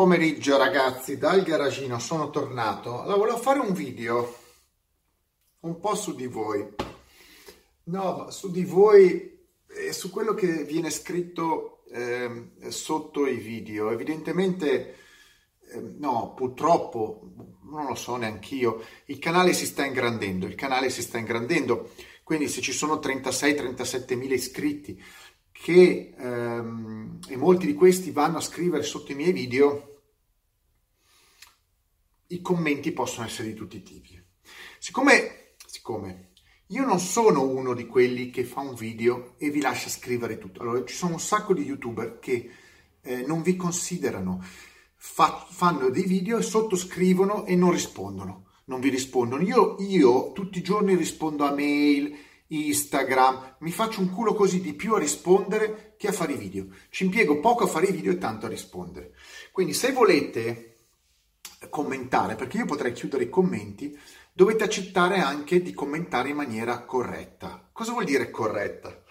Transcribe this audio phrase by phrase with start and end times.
[0.00, 3.02] pomeriggio ragazzi, dal garagino sono tornato.
[3.02, 4.34] Allora, volevo fare un video
[5.60, 6.66] un po' su di voi.
[7.82, 13.90] No, su di voi e su quello che viene scritto eh, sotto i video.
[13.90, 14.96] Evidentemente,
[15.70, 21.02] eh, no, purtroppo, non lo so neanch'io, il canale si sta ingrandendo, il canale si
[21.02, 21.90] sta ingrandendo.
[22.24, 24.98] Quindi se ci sono 36-37 mila iscritti
[25.52, 29.89] che, ehm, e molti di questi vanno a scrivere sotto i miei video,
[32.30, 34.22] i commenti possono essere di tutti i tipi.
[34.78, 36.30] Siccome, siccome
[36.68, 40.62] io non sono uno di quelli che fa un video e vi lascia scrivere tutto,
[40.62, 42.50] allora ci sono un sacco di youtuber che
[43.02, 44.44] eh, non vi considerano,
[44.94, 49.42] fa, fanno dei video e sottoscrivono e non rispondono, non vi rispondono.
[49.42, 52.16] Io, io tutti i giorni rispondo a mail,
[52.46, 56.68] Instagram, mi faccio un culo così di più a rispondere che a fare i video.
[56.90, 59.14] Ci impiego poco a fare i video e tanto a rispondere.
[59.50, 60.69] Quindi se volete
[61.68, 63.98] commentare, perché io potrei chiudere i commenti,
[64.32, 67.68] dovete accettare anche di commentare in maniera corretta.
[67.72, 69.02] Cosa vuol dire corretta?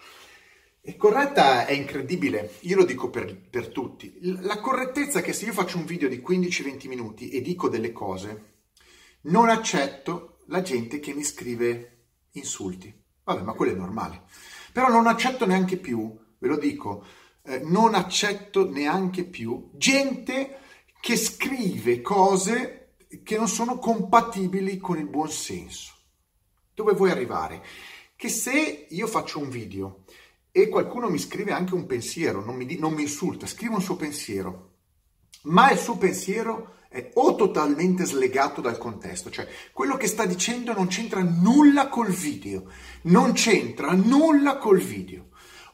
[0.82, 4.16] E corretta è incredibile, io lo dico per, per tutti.
[4.20, 7.92] La correttezza è che se io faccio un video di 15-20 minuti e dico delle
[7.92, 8.44] cose,
[9.22, 12.92] non accetto la gente che mi scrive insulti.
[13.24, 14.22] Vabbè, ma quello è normale.
[14.72, 17.04] Però non accetto neanche più, ve lo dico,
[17.42, 20.58] eh, non accetto neanche più gente
[21.00, 25.94] che scrive cose che non sono compatibili con il buon senso.
[26.74, 27.64] Dove vuoi arrivare?
[28.14, 30.04] Che se io faccio un video
[30.52, 33.96] e qualcuno mi scrive anche un pensiero, non mi, non mi insulta, scrive un suo
[33.96, 34.74] pensiero,
[35.42, 40.72] ma il suo pensiero è o totalmente slegato dal contesto, cioè quello che sta dicendo
[40.72, 42.70] non c'entra nulla col video,
[43.02, 45.28] non c'entra nulla col video,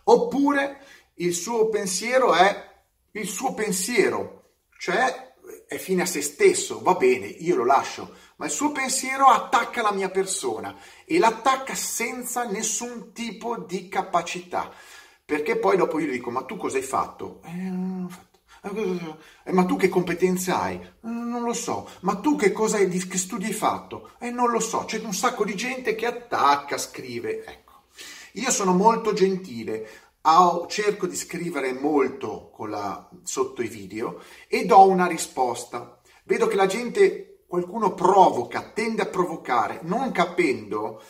[0.05, 0.81] oppure
[1.15, 2.75] il suo pensiero è
[3.13, 4.46] il suo pensiero,
[4.79, 5.35] cioè
[5.67, 9.83] è fine a se stesso, va bene, io lo lascio, ma il suo pensiero attacca
[9.83, 14.73] la mia persona e l'attacca senza nessun tipo di capacità,
[15.25, 17.41] perché poi dopo io gli dico, ma tu cosa hai fatto?
[17.45, 18.25] Eh, non ho fatto.
[19.45, 20.75] Eh, ma tu che competenze hai?
[20.75, 21.89] Eh, non lo so.
[22.01, 24.11] Ma tu che cosa hai, che studi hai fatto?
[24.19, 24.85] Eh, non lo so.
[24.85, 27.45] C'è un sacco di gente che attacca, scrive.
[27.45, 27.85] Ecco.
[28.33, 29.89] Io sono molto gentile,
[30.69, 36.01] cerco di scrivere molto la, sotto i video e do una risposta.
[36.25, 41.01] Vedo che la gente, qualcuno provoca, tende a provocare, non capendo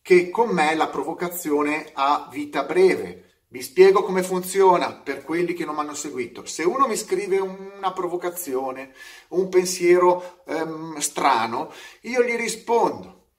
[0.00, 3.42] che con me la provocazione ha vita breve.
[3.48, 6.46] Vi spiego come funziona per quelli che non mi hanno seguito.
[6.46, 8.94] Se uno mi scrive una provocazione,
[9.30, 13.30] un pensiero ehm, strano, io gli rispondo.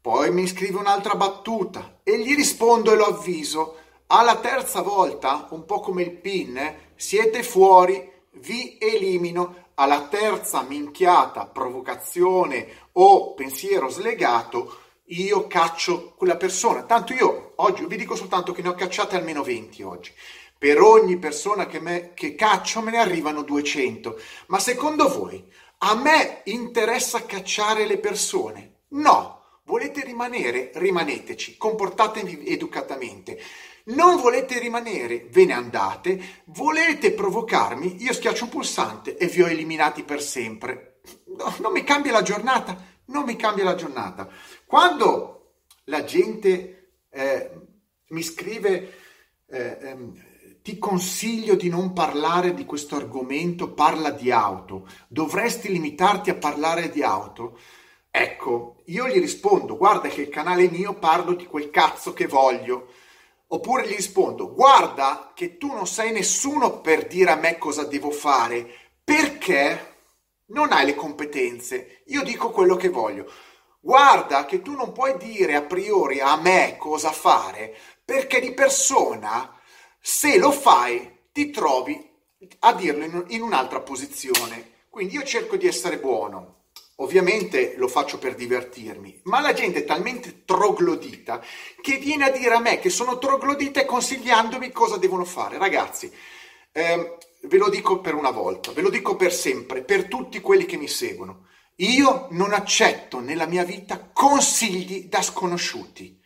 [0.00, 3.79] Poi mi scrive un'altra battuta e gli rispondo e lo avviso
[4.12, 9.68] alla terza volta, un po' come il PIN, siete fuori, vi elimino.
[9.74, 16.82] Alla terza minchiata, provocazione o pensiero slegato, io caccio quella persona.
[16.82, 20.12] Tanto io oggi vi dico soltanto che ne ho cacciate almeno 20 oggi.
[20.58, 24.20] Per ogni persona che, me, che caccio me ne arrivano 200.
[24.48, 25.42] Ma secondo voi
[25.78, 28.80] a me interessa cacciare le persone?
[28.88, 29.38] No.
[29.64, 30.72] Volete rimanere?
[30.74, 33.40] Rimaneteci, comportatevi educatamente.
[33.90, 35.26] Non volete rimanere?
[35.30, 36.20] Ve ne andate.
[36.46, 38.02] Volete provocarmi?
[38.02, 41.00] Io schiaccio un pulsante e vi ho eliminati per sempre.
[41.36, 44.28] No, non mi cambia la giornata, non mi cambia la giornata.
[44.66, 47.50] Quando la gente eh,
[48.08, 48.94] mi scrive
[49.46, 50.28] eh, ehm,
[50.62, 56.90] ti consiglio di non parlare di questo argomento, parla di auto, dovresti limitarti a parlare
[56.90, 57.58] di auto.
[58.10, 62.92] Ecco, io gli rispondo, guarda che il canale mio parlo di quel cazzo che voglio.
[63.52, 68.12] Oppure gli rispondo, guarda che tu non sei nessuno per dire a me cosa devo
[68.12, 68.68] fare,
[69.02, 69.96] perché
[70.46, 72.02] non hai le competenze.
[72.06, 73.28] Io dico quello che voglio.
[73.80, 79.58] Guarda che tu non puoi dire a priori a me cosa fare, perché di persona,
[79.98, 82.08] se lo fai, ti trovi
[82.60, 84.84] a dirlo in un'altra posizione.
[84.88, 86.59] Quindi io cerco di essere buono,
[87.00, 91.42] Ovviamente lo faccio per divertirmi, ma la gente è talmente troglodita
[91.80, 95.56] che viene a dire a me che sono troglodita e consigliandomi cosa devono fare.
[95.56, 96.12] Ragazzi,
[96.72, 100.66] eh, ve lo dico per una volta, ve lo dico per sempre, per tutti quelli
[100.66, 101.46] che mi seguono.
[101.76, 106.20] Io non accetto nella mia vita consigli da sconosciuti.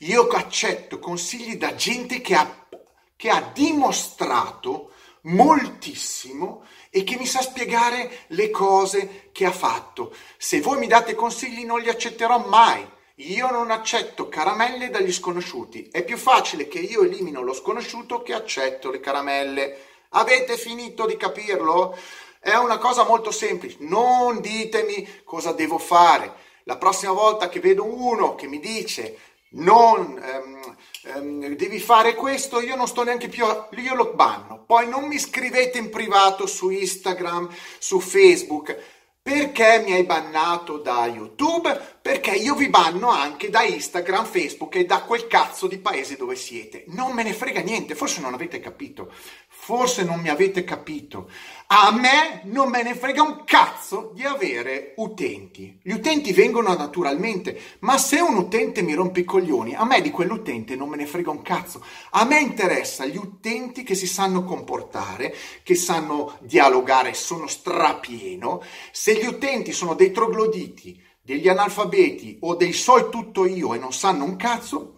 [0.00, 2.68] Io accetto consigli da gente che ha,
[3.16, 4.92] che ha dimostrato
[5.22, 10.14] moltissimo e che mi sa spiegare le cose che ha fatto.
[10.36, 12.86] Se voi mi date consigli non li accetterò mai.
[13.14, 15.88] Io non accetto caramelle dagli sconosciuti.
[15.90, 19.78] È più facile che io elimino lo sconosciuto che accetto le caramelle.
[20.10, 21.96] Avete finito di capirlo?
[22.40, 26.48] È una cosa molto semplice, non ditemi cosa devo fare.
[26.64, 29.18] La prossima volta che vedo uno che mi dice
[29.52, 34.64] non ehm, ehm, devi fare questo, io non sto neanche più, io lo banno.
[34.66, 37.48] Poi non mi scrivete in privato su Instagram,
[37.78, 41.98] su Facebook perché mi hai bannato da YouTube?
[42.02, 46.34] Perché io vi banno anche da Instagram, Facebook e da quel cazzo di paese dove
[46.34, 46.84] siete.
[46.88, 49.12] Non me ne frega niente, forse non avete capito.
[49.48, 51.30] Forse non mi avete capito.
[51.66, 55.78] A me non me ne frega un cazzo di avere utenti.
[55.82, 60.10] Gli utenti vengono naturalmente, ma se un utente mi rompe i coglioni, a me di
[60.10, 61.84] quell'utente non me ne frega un cazzo.
[62.12, 68.62] A me interessa gli utenti che si sanno comportare, che sanno dialogare, sono strapieno.
[68.90, 73.78] Se gli utenti sono dei trogloditi, degli analfabeti o dei so il tutto io e
[73.78, 74.96] non sanno un cazzo,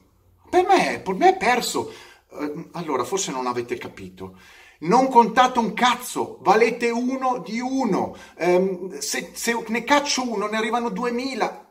[0.49, 1.93] per me, per me è perso.
[2.31, 4.38] Eh, allora, forse non avete capito.
[4.81, 8.17] Non contate un cazzo, valete uno di uno.
[8.38, 11.70] Um, se, se, ne caccio uno, ne arrivano duemila.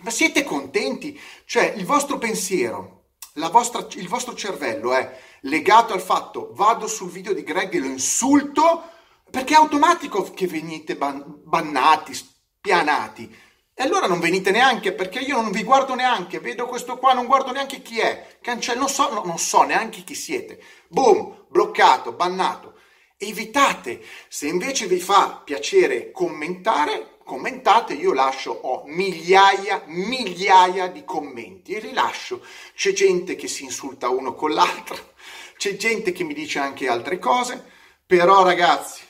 [0.00, 1.18] Ma siete contenti?
[1.44, 3.08] Cioè, il vostro pensiero,
[3.50, 7.86] vostra, il vostro cervello è legato al fatto vado sul video di Greg e lo
[7.86, 8.84] insulto
[9.30, 13.46] perché è automatico che venite ban- bannati, spianati.
[13.80, 17.26] E allora non venite neanche perché io non vi guardo neanche, vedo questo qua, non
[17.26, 20.60] guardo neanche chi è, cancello, non so, no, non so neanche chi siete.
[20.88, 22.74] Boom, bloccato, bannato.
[23.16, 31.74] Evitate, se invece vi fa piacere commentare, commentate, io lascio, ho migliaia, migliaia di commenti
[31.74, 32.44] e rilascio.
[32.74, 35.12] C'è gente che si insulta uno con l'altro,
[35.56, 37.64] c'è gente che mi dice anche altre cose,
[38.04, 39.02] però ragazzi,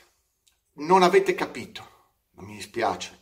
[0.73, 1.87] non avete capito,
[2.41, 3.18] mi dispiace.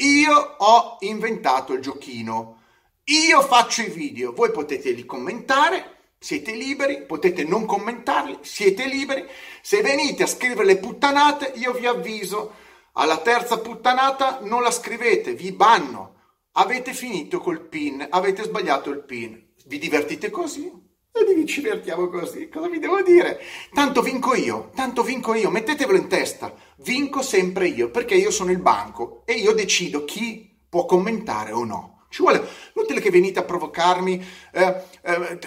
[0.00, 2.62] Io ho inventato il giochino,
[3.04, 9.26] io faccio i video, voi potete li commentare, siete liberi, potete non commentarli, siete liberi.
[9.60, 12.54] Se venite a scrivere le puttanate, io vi avviso,
[12.92, 16.14] alla terza puttanata non la scrivete, vi banno.
[16.52, 19.52] Avete finito col pin, avete sbagliato il pin.
[19.66, 20.89] Vi divertite così?
[21.12, 23.40] E ci divertiamo così, cosa vi devo dire?
[23.72, 28.52] Tanto vinco io, tanto vinco io, mettetevelo in testa, vinco sempre io, perché io sono
[28.52, 32.06] il banco e io decido chi può commentare o no.
[32.10, 35.38] Ci vuole, inutile che venite a provocarmi, eh, eh,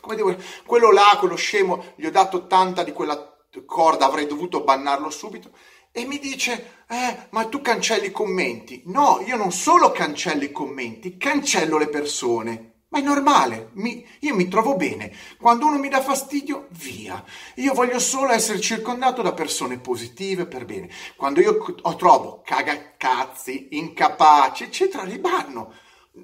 [0.00, 0.34] come devo,
[0.64, 5.50] quello là, quello scemo, gli ho dato 80 di quella corda, avrei dovuto bannarlo subito.
[5.92, 8.82] E mi dice, eh, ma tu cancelli i commenti.
[8.86, 12.75] No, io non solo cancello i commenti, cancello le persone.
[12.88, 15.12] Ma è normale, mi, io mi trovo bene.
[15.40, 17.22] Quando uno mi dà fastidio, via.
[17.56, 20.88] Io voglio solo essere circondato da persone positive per bene.
[21.16, 21.58] Quando io
[21.96, 25.74] trovo cagacazzi, incapaci, eccetera, li banno.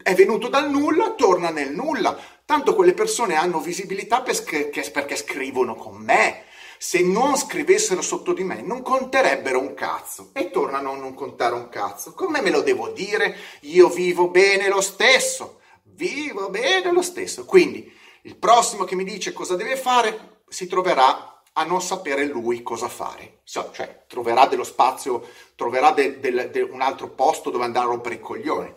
[0.03, 2.17] È venuto dal nulla, torna nel nulla.
[2.44, 6.44] Tanto quelle persone hanno visibilità perché scrivono con me.
[6.79, 11.55] Se non scrivessero sotto di me non conterebbero un cazzo e tornano a non contare
[11.55, 12.12] un cazzo.
[12.12, 13.37] Come me lo devo dire?
[13.62, 15.61] Io vivo bene lo stesso
[16.02, 17.44] vivo bene lo stesso.
[17.44, 17.90] Quindi
[18.22, 22.88] il prossimo che mi dice cosa deve fare si troverà a non sapere lui cosa
[22.88, 27.90] fare, cioè troverà dello spazio, troverà de, de, de un altro posto dove andare a
[27.90, 28.72] rompere i coglioni.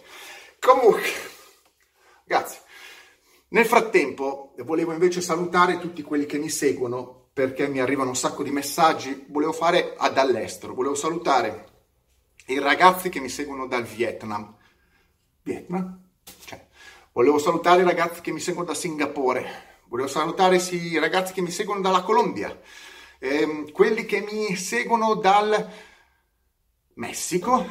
[0.60, 1.10] Comunque,
[2.26, 2.60] grazie.
[3.50, 8.44] Nel frattempo volevo invece salutare tutti quelli che mi seguono perché mi arrivano un sacco
[8.44, 11.68] di messaggi, volevo fare dall'estero, volevo salutare
[12.48, 14.54] i ragazzi che mi seguono dal Vietnam.
[15.44, 16.05] Vietnam?
[17.16, 21.50] Volevo salutare i ragazzi che mi seguono da Singapore, volevo salutare i ragazzi che mi
[21.50, 22.60] seguono dalla Colombia,
[23.20, 25.72] ehm, quelli che mi seguono dal
[26.96, 27.66] Messico,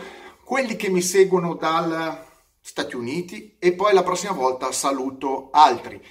[0.44, 2.16] quelli che mi seguono dagli
[2.58, 6.02] Stati Uniti e poi la prossima volta saluto altri.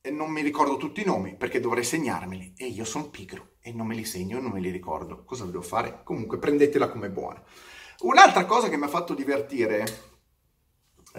[0.00, 3.74] E non mi ricordo tutti i nomi perché dovrei segnarmeli e io sono pigro e
[3.74, 5.22] non me li segno e non me li ricordo.
[5.24, 6.00] Cosa devo fare?
[6.02, 7.42] Comunque prendetela come buona.
[7.98, 10.12] Un'altra cosa che mi ha fatto divertire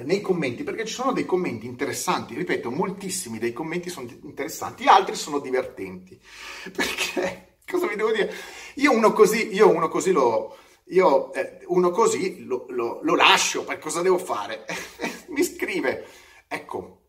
[0.03, 5.15] nei commenti perché ci sono dei commenti interessanti, ripeto, moltissimi dei commenti sono interessanti, altri
[5.15, 6.19] sono divertenti.
[6.69, 8.33] Perché cosa vi devo dire?
[8.75, 10.57] Io uno così, io uno così lo
[10.89, 14.65] io eh, uno così lo, lo, lo, lascio, per cosa devo fare?
[15.29, 16.05] Mi scrive,
[16.47, 17.05] ecco,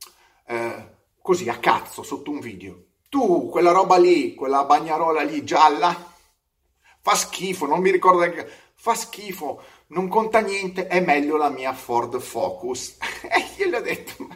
[0.46, 2.84] eh, così a cazzo sotto un video.
[3.08, 6.14] Tu, quella roba lì, quella bagnarola lì gialla,
[7.00, 11.72] fa schifo, non mi ricordo neanche, fa schifo non conta niente, è meglio la mia
[11.72, 12.96] Ford Focus.
[13.28, 14.28] E gli ho detto,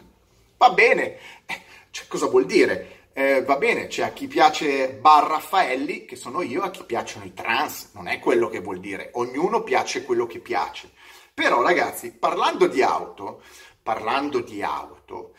[0.57, 3.09] va bene, eh, cioè, cosa vuol dire?
[3.13, 7.25] Eh, va bene, c'è a chi piace Bar Raffaelli, che sono io, a chi piacciono
[7.25, 10.91] i trans, non è quello che vuol dire, ognuno piace quello che piace.
[11.33, 13.41] Però ragazzi, parlando di auto,
[13.83, 15.33] parlando di auto,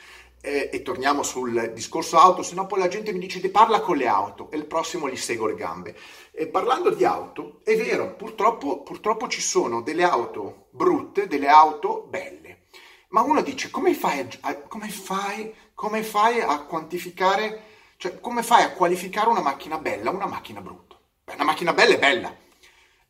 [0.45, 3.81] eh, e torniamo sul discorso auto, se no poi la gente mi dice ti parla
[3.81, 5.97] con le auto e il prossimo gli seguo le gambe.
[6.33, 12.07] E parlando di auto, è vero, purtroppo, purtroppo ci sono delle auto brutte, delle auto
[12.09, 12.65] belle.
[13.11, 17.63] Ma uno dice come fai a, come fai, come fai a quantificare,
[17.97, 20.99] cioè come fai a qualificare una macchina bella, una macchina brutta?
[21.23, 22.37] Beh, una macchina bella è bella.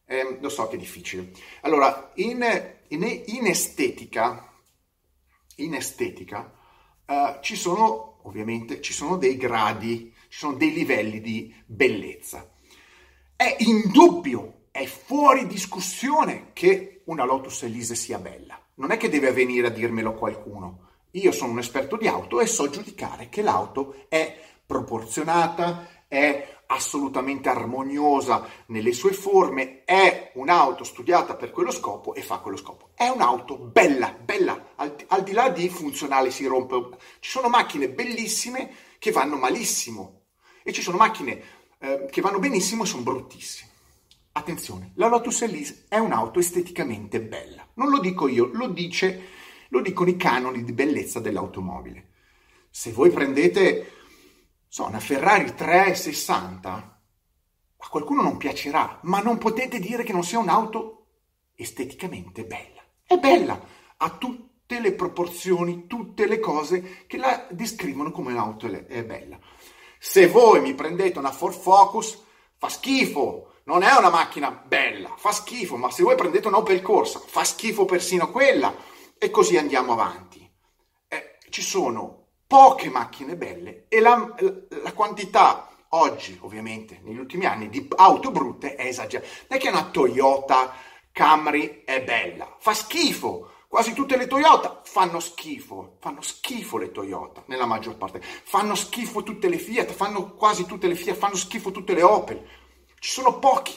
[0.05, 1.31] Eh, lo so che è difficile.
[1.63, 2.45] Allora, in,
[2.89, 4.53] in, in estetica,
[5.57, 6.61] in estetica,
[7.07, 12.49] uh, ci sono ovviamente ci sono dei gradi, ci sono dei livelli di bellezza.
[13.35, 18.61] È indubbio, è fuori discussione che una Lotus Elise sia bella.
[18.75, 20.89] Non è che deve venire a dirmelo qualcuno.
[21.13, 27.49] Io sono un esperto di auto e so giudicare che l'auto è proporzionata, è assolutamente
[27.49, 32.91] armoniosa nelle sue forme, è un'auto studiata per quello scopo e fa quello scopo.
[32.95, 36.97] È un'auto bella, bella, al, al di là di funzionale si rompe.
[37.21, 40.23] Ci sono macchine bellissime che vanno malissimo
[40.63, 41.43] e ci sono macchine
[41.79, 43.71] eh, che vanno benissimo e sono bruttissime.
[44.33, 47.67] Attenzione, la Lotus Elise è un'auto esteticamente bella.
[47.75, 49.29] Non lo dico io, lo, dice,
[49.69, 52.09] lo dicono i canoni di bellezza dell'automobile.
[52.71, 54.01] Se voi prendete
[54.73, 56.71] so, una Ferrari 360,
[57.77, 61.09] a qualcuno non piacerà, ma non potete dire che non sia un'auto
[61.55, 62.81] esteticamente bella.
[63.05, 63.61] È bella,
[63.99, 69.39] ha tutte le proporzioni, tutte le cose che la descrivono come un'auto è bella.
[69.99, 72.23] Se voi mi prendete una Ford Focus,
[72.57, 77.19] fa schifo, non è una macchina bella, fa schifo, ma se voi prendete un'Opel Corsa,
[77.19, 78.75] fa schifo persino quella,
[79.19, 80.51] e così andiamo avanti.
[81.09, 82.22] Eh, ci sono
[82.53, 84.31] poche macchine belle e la,
[84.83, 89.27] la quantità oggi, ovviamente, negli ultimi anni, di auto brutte è esagerata.
[89.49, 90.75] Non è che una Toyota
[91.13, 93.53] Camry è bella, fa schifo.
[93.69, 99.23] Quasi tutte le Toyota fanno schifo, fanno schifo le Toyota nella maggior parte, fanno schifo
[99.23, 102.47] tutte le Fiat, fanno quasi tutte le Fiat, fanno schifo tutte le Opel.
[102.99, 103.73] Ci sono pochi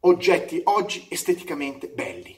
[0.00, 2.36] oggetti oggi esteticamente belli.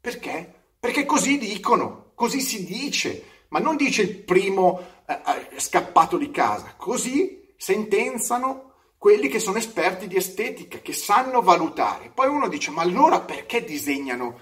[0.00, 0.54] Perché?
[0.78, 6.74] Perché così dicono, così si dice, ma non dice il primo eh, scappato di casa.
[6.76, 12.10] Così sentenzano quelli che sono esperti di estetica, che sanno valutare.
[12.10, 14.38] Poi uno dice, ma allora perché disegnano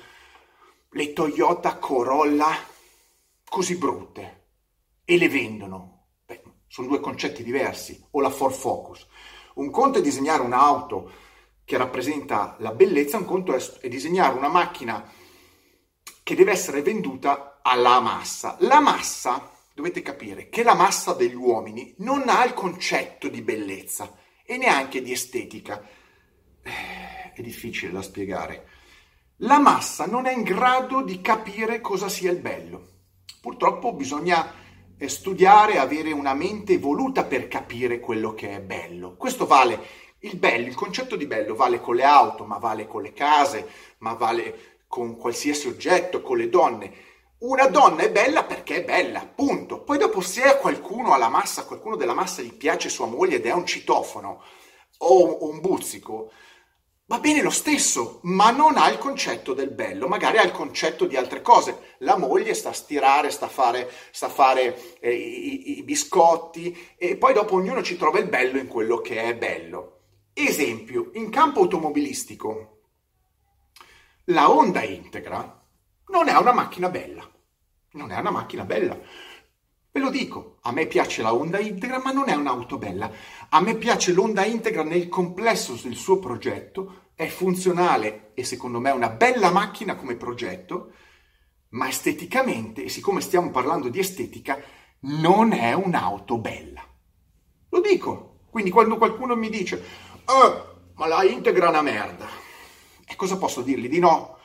[0.90, 2.50] le Toyota Corolla
[3.48, 4.46] così brutte
[5.04, 6.06] e le vendono?
[6.26, 9.06] Beh, sono due concetti diversi, o la Ford Focus.
[9.54, 11.10] Un conto è disegnare un'auto
[11.64, 15.08] che rappresenta la bellezza, un conto è disegnare una macchina
[16.22, 18.56] che deve essere venduta alla massa.
[18.60, 24.16] La massa dovete capire che la massa degli uomini non ha il concetto di bellezza
[24.44, 25.86] e neanche di estetica.
[26.62, 28.68] Eh, è difficile da spiegare.
[29.42, 32.96] La massa non è in grado di capire cosa sia il bello.
[33.40, 34.52] Purtroppo bisogna
[34.96, 39.14] eh, studiare, avere una mente evoluta per capire quello che è bello.
[39.14, 39.78] Questo vale,
[40.20, 43.68] il bello, il concetto di bello vale con le auto, ma vale con le case,
[43.98, 46.92] ma vale con qualsiasi oggetto, con le donne.
[47.40, 49.82] Una donna è bella perché è bella, punto.
[49.84, 53.46] Poi dopo se a qualcuno alla massa, qualcuno della massa gli piace sua moglie ed
[53.46, 54.42] è un citofono
[54.98, 56.32] o, o un buzzico,
[57.06, 61.04] va bene lo stesso, ma non ha il concetto del bello, magari ha il concetto
[61.06, 61.94] di altre cose.
[61.98, 66.76] La moglie sta a stirare, sta a fare, sta a fare eh, i, i biscotti
[66.96, 70.00] e poi dopo ognuno ci trova il bello in quello che è bello.
[70.32, 72.80] Esempio, in campo automobilistico,
[74.24, 75.57] la Honda Integra
[76.10, 77.28] non è una macchina bella.
[77.92, 78.98] Non è una macchina bella.
[79.90, 83.10] Ve lo dico, a me piace la Honda Integra, ma non è un'auto bella.
[83.48, 88.90] A me piace l'Honda Integra nel complesso del suo progetto, è funzionale e secondo me
[88.90, 90.92] è una bella macchina come progetto,
[91.70, 94.60] ma esteticamente, e siccome stiamo parlando di estetica,
[95.00, 96.86] non è un'auto bella.
[97.70, 98.36] Lo dico.
[98.50, 99.82] Quindi quando qualcuno mi dice,
[100.24, 102.26] oh, ma la Integra è una merda,
[103.06, 104.37] e cosa posso dirgli di no?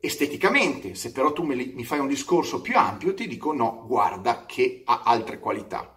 [0.00, 4.46] Esteticamente, se però tu li, mi fai un discorso più ampio, ti dico no, guarda
[4.46, 5.96] che ha altre qualità.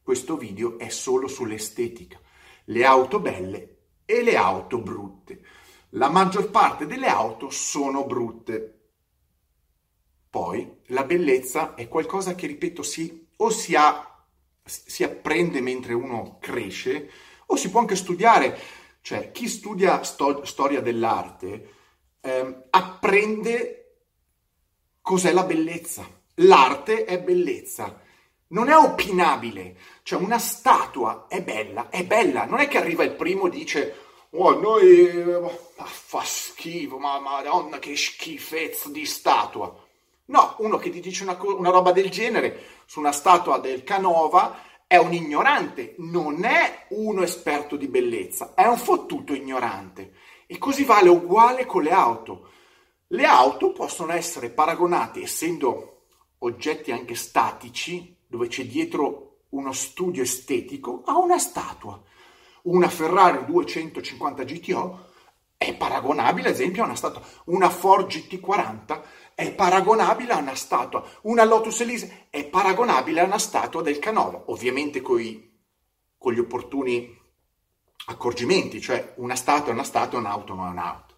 [0.00, 2.20] Questo video è solo sull'estetica,
[2.66, 5.44] le auto belle e le auto brutte.
[5.90, 8.78] La maggior parte delle auto sono brutte.
[10.30, 14.24] Poi la bellezza è qualcosa che, ripeto, si, o si, ha,
[14.64, 17.10] si apprende mentre uno cresce,
[17.46, 18.58] o si può anche studiare.
[19.02, 21.80] Cioè, chi studia sto, storia dell'arte
[22.22, 23.96] eh, apprende
[25.02, 26.08] cos'è la bellezza.
[26.36, 28.00] L'arte è bellezza,
[28.48, 29.76] non è opinabile.
[30.02, 32.46] Cioè una statua è bella, è bella.
[32.46, 33.96] Non è che arriva il primo e dice
[34.30, 35.12] oh, noi...
[35.76, 39.74] Ma fa schifo, ma madonna che schifezza di statua.
[40.26, 44.70] No, uno che ti dice una, una roba del genere su una statua del Canova
[44.86, 50.12] è un ignorante, non è uno esperto di bellezza, è un fottuto ignorante.
[50.52, 52.50] E così vale uguale con le auto.
[53.06, 56.02] Le auto possono essere paragonate, essendo
[56.40, 61.98] oggetti anche statici, dove c'è dietro uno studio estetico, a una statua.
[62.64, 65.06] Una Ferrari 250 GTO
[65.56, 67.22] è paragonabile, ad esempio, a una statua.
[67.44, 69.02] Una Ford GT40
[69.34, 71.02] è paragonabile a una statua.
[71.22, 77.20] Una Lotus Elise è paragonabile a una statua del Canova, ovviamente con gli opportuni
[78.06, 81.14] accorgimenti, cioè una statua è una statua, un'auto non è un'auto.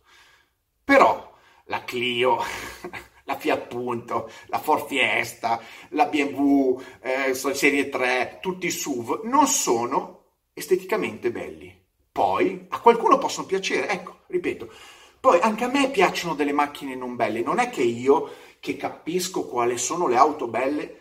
[0.85, 2.38] Però la Clio,
[3.25, 5.61] la Fiat Punto, la Ford Fiesta,
[5.91, 11.83] la BMW, eh, Serie 3, tutti i SUV non sono esteticamente belli.
[12.12, 14.71] Poi a qualcuno possono piacere, ecco, ripeto,
[15.19, 19.47] poi anche a me piacciono delle macchine non belle, non è che io che capisco
[19.47, 21.00] quali sono le auto belle,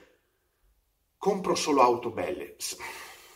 [1.17, 2.55] compro solo auto belle.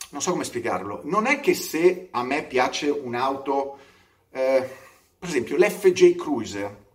[0.10, 1.02] Non so come spiegarlo.
[1.04, 3.78] Non è che se a me piace un'auto,
[4.32, 4.70] eh,
[5.20, 6.86] per esempio l'FJ Cruiser,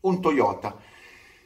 [0.00, 0.78] un Toyota,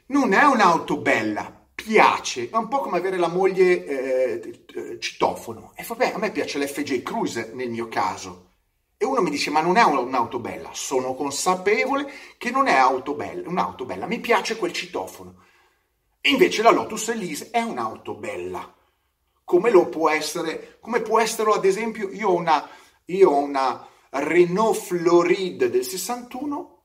[0.07, 5.73] non è un'auto bella, piace, è un po' come avere la moglie eh, citofono.
[5.77, 8.47] E vabbè, a me piace l'FJ Cruiser nel mio caso
[9.01, 10.71] e uno mi dice, ma non è un'auto bella.
[10.73, 14.07] Sono consapevole che non è auto bella, un'auto bella.
[14.07, 15.45] Mi piace quel citofono.
[16.21, 18.75] E invece la Lotus Elise è un'auto bella.
[19.49, 22.69] Come lo può essere, come può essere ad esempio, io ho una,
[23.07, 26.83] io ho una Renault Floride del 61,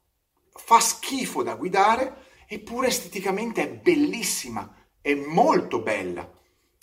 [0.54, 6.26] fa schifo da guidare, eppure esteticamente è bellissima, è molto bella.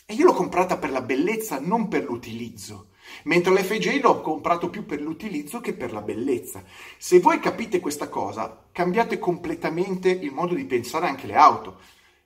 [0.04, 2.90] E io l'ho comprata per la bellezza, non per l'utilizzo.
[3.24, 6.62] Mentre l'FJ l'ho comprato più per l'utilizzo che per la bellezza.
[6.98, 11.80] Se voi capite questa cosa, cambiate completamente il modo di pensare anche le auto.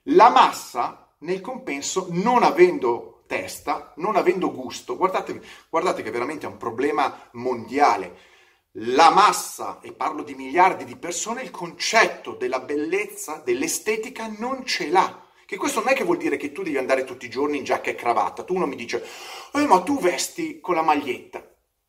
[0.09, 6.49] La massa, nel compenso, non avendo testa, non avendo gusto, guardate, guardate che veramente è
[6.49, 8.33] un problema mondiale.
[8.79, 14.89] La massa, e parlo di miliardi di persone, il concetto della bellezza, dell'estetica non ce
[14.89, 15.23] l'ha.
[15.45, 17.63] Che questo non è che vuol dire che tu devi andare tutti i giorni in
[17.63, 18.43] giacca e cravatta.
[18.43, 19.05] Tu uno mi dice,
[19.53, 21.47] eh, ma tu vesti con la maglietta.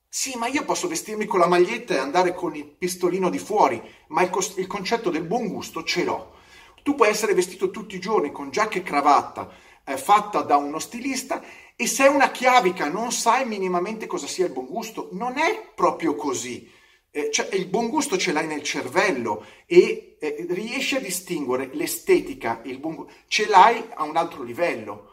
[0.08, 3.82] Sì, ma io posso vestirmi con la maglietta e andare con il pistolino di fuori,
[4.08, 6.34] ma il, co- il concetto del buon gusto ce l'ho.
[6.82, 9.50] Tu puoi essere vestito tutti i giorni con giacca e cravatta
[9.94, 11.42] fatta da uno stilista
[11.76, 15.10] e sei una chiavica, non sai minimamente cosa sia il buon gusto.
[15.12, 16.74] Non è proprio così
[17.16, 22.60] eh, cioè, il buon gusto ce l'hai nel cervello e eh, riesci a distinguere l'estetica,
[22.64, 25.12] il buon gusto, ce l'hai a un altro livello.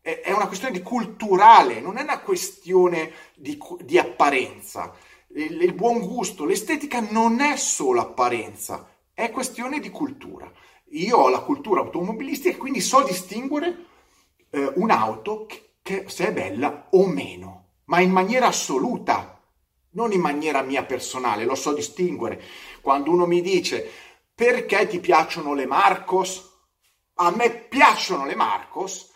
[0.00, 4.94] Eh, è una questione di culturale, non è una questione di, di apparenza.
[5.34, 10.48] Il, il buon gusto, l'estetica non è solo apparenza, è questione di cultura.
[10.90, 13.86] Io ho la cultura automobilistica e quindi so distinguere
[14.50, 19.40] eh, un'auto che, che se è bella o meno, ma in maniera assoluta
[19.92, 22.40] non in maniera mia personale, lo so distinguere.
[22.80, 23.88] Quando uno mi dice
[24.34, 26.48] perché ti piacciono le Marcos,
[27.14, 29.10] a me piacciono le Marcos,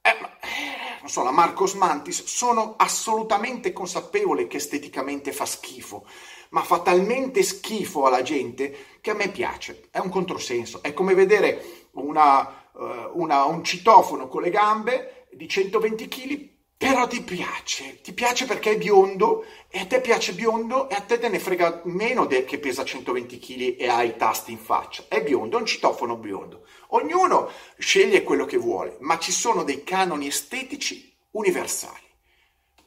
[0.00, 6.06] eh, eh, non so, la Marcos Mantis, sono assolutamente consapevole che esteticamente fa schifo,
[6.50, 9.88] ma fa talmente schifo alla gente che a me piace.
[9.90, 10.82] È un controsenso.
[10.82, 16.50] È come vedere una, una, un citofono con le gambe di 120 kg
[16.82, 21.00] però ti piace, ti piace perché è biondo e a te piace biondo e a
[21.00, 24.58] te te ne frega meno del che pesa 120 kg e ha i tasti in
[24.58, 25.04] faccia.
[25.06, 26.66] È biondo, è un citofono biondo.
[26.88, 32.10] Ognuno sceglie quello che vuole, ma ci sono dei canoni estetici universali.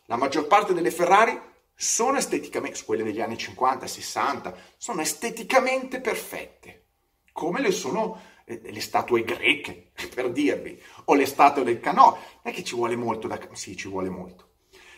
[0.07, 1.39] La maggior parte delle Ferrari
[1.73, 6.87] sono esteticamente, quelle degli anni 50, 60, sono esteticamente perfette,
[7.31, 12.11] come le sono eh, le statue greche, per dirvi, o le statue del Canò.
[12.11, 13.39] Non è che ci vuole molto da...
[13.53, 14.51] Sì, ci vuole molto.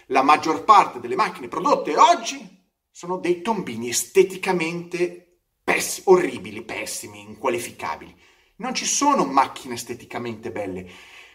[0.07, 8.15] La maggior parte delle macchine prodotte oggi sono dei tombini esteticamente pessimi, orribili, pessimi, inqualificabili.
[8.57, 10.89] Non ci sono macchine esteticamente belle.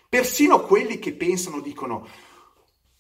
[0.09, 2.09] Persino quelli che pensano dicono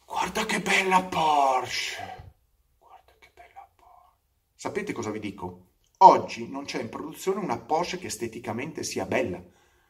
[0.06, 2.34] guarda che bella Porsche.
[2.78, 4.18] Guarda che bella Porsche.
[4.54, 5.71] Sapete cosa vi dico?
[6.02, 9.40] Oggi non c'è in produzione una Porsche che esteticamente sia bella.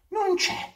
[0.09, 0.72] Non c'è.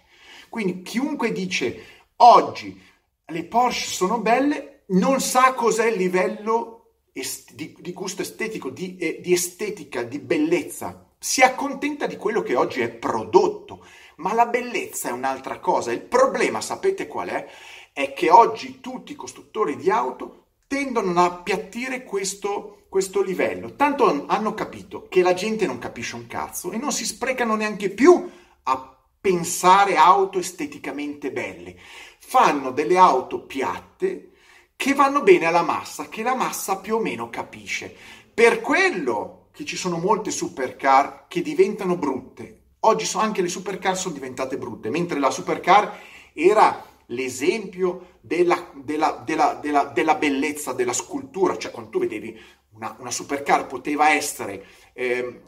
[0.48, 1.84] Quindi chiunque dice
[2.16, 2.80] oggi
[3.26, 8.96] le Porsche sono belle non sa cos'è il livello est- di, di, gusto estetico, di,
[8.96, 11.10] eh, di estetica, di bellezza.
[11.18, 13.84] Si accontenta di quello che oggi è prodotto,
[14.16, 15.92] ma la bellezza è un'altra cosa.
[15.92, 17.46] Il problema, sapete qual è?
[17.92, 23.74] È che oggi tutti i costruttori di auto tendono a appiattire questo, questo livello.
[23.74, 27.90] Tanto hanno capito che la gente non capisce un cazzo e non si sprecano neanche
[27.90, 28.30] più
[28.62, 31.76] a pensare auto esteticamente belle.
[32.18, 34.30] Fanno delle auto piatte
[34.76, 37.94] che vanno bene alla massa, che la massa più o meno capisce.
[38.32, 42.60] Per quello che ci sono molte supercar che diventano brutte.
[42.80, 45.98] Oggi sono, anche le supercar sono diventate brutte, mentre la supercar
[46.34, 52.38] era l'esempio della, della, della, della, bellezza della scultura, cioè quando tu vedevi
[52.70, 55.42] una, una supercar poteva essere eh,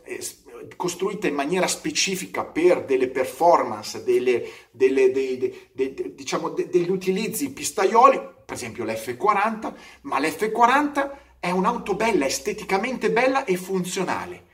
[0.77, 7.53] costruita in maniera specifica per delle performance, delle, delle, dei, dei, dei, diciamo, degli utilizzi
[7.53, 11.11] pistaioli, per esempio l'F40, ma l'F40
[11.41, 14.47] è un'auto bella, esteticamente bella e funzionale.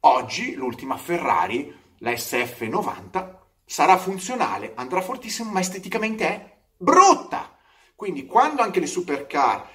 [0.00, 7.51] Oggi l'ultima Ferrari, la SF90, sarà funzionale, andrà fortissimo, ma esteticamente è brutta.
[7.94, 9.68] Quindi quando anche le supercar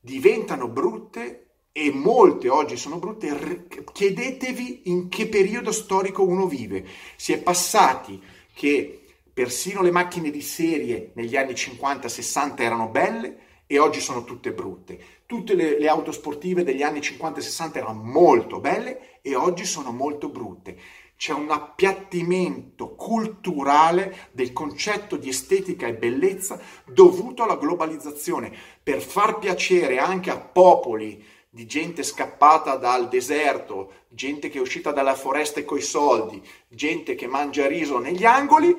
[0.00, 6.84] diventano brutte, e molte oggi sono brutte, chiedetevi in che periodo storico uno vive.
[7.16, 9.00] Si è passati che
[9.32, 14.98] persino le macchine di serie negli anni 50-60 erano belle e oggi sono tutte brutte.
[15.24, 20.28] Tutte le, le auto sportive degli anni 50-60 erano molto belle e oggi sono molto
[20.28, 20.76] brutte.
[21.22, 29.38] C'è un appiattimento culturale del concetto di estetica e bellezza dovuto alla globalizzazione per far
[29.38, 35.64] piacere anche a popoli di gente scappata dal deserto, gente che è uscita dalla foresta
[35.64, 38.74] coi soldi, gente che mangia riso negli angoli,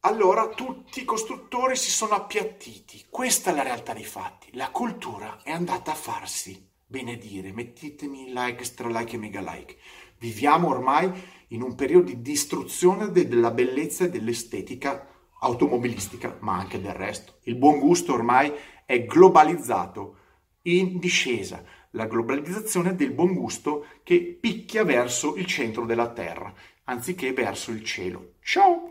[0.00, 3.04] allora tutti i costruttori si sono appiattiti.
[3.10, 4.48] Questa è la realtà dei fatti.
[4.56, 7.52] La cultura è andata a farsi benedire.
[7.52, 9.76] Mettetemi like, extra like e mega like.
[10.24, 11.12] Viviamo ormai
[11.48, 15.06] in un periodo di distruzione della bellezza e dell'estetica
[15.40, 17.40] automobilistica, ma anche del resto.
[17.42, 18.50] Il buon gusto ormai
[18.86, 20.16] è globalizzato
[20.62, 26.50] in discesa la globalizzazione del buon gusto che picchia verso il centro della Terra,
[26.84, 28.36] anziché verso il cielo.
[28.40, 28.82] Ciao!